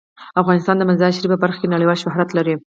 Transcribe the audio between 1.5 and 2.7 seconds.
کې نړیوال شهرت لري.